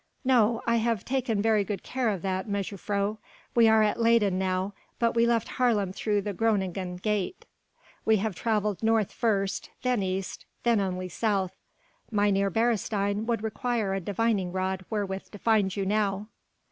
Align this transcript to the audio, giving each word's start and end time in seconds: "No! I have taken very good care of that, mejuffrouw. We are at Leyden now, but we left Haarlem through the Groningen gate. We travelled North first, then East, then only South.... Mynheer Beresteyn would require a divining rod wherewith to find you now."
"No! 0.25 0.63
I 0.65 0.77
have 0.77 1.05
taken 1.05 1.43
very 1.43 1.63
good 1.63 1.83
care 1.83 2.09
of 2.09 2.23
that, 2.23 2.49
mejuffrouw. 2.49 3.17
We 3.53 3.67
are 3.67 3.83
at 3.83 3.99
Leyden 3.99 4.39
now, 4.39 4.73
but 4.97 5.13
we 5.13 5.27
left 5.27 5.47
Haarlem 5.47 5.93
through 5.93 6.21
the 6.23 6.33
Groningen 6.33 6.95
gate. 6.95 7.45
We 8.03 8.17
travelled 8.19 8.81
North 8.81 9.11
first, 9.11 9.69
then 9.83 10.01
East, 10.01 10.47
then 10.63 10.79
only 10.79 11.07
South.... 11.07 11.55
Mynheer 12.09 12.49
Beresteyn 12.49 13.27
would 13.27 13.43
require 13.43 13.93
a 13.93 13.99
divining 13.99 14.51
rod 14.51 14.83
wherewith 14.89 15.29
to 15.29 15.37
find 15.37 15.75
you 15.75 15.85
now." 15.85 16.29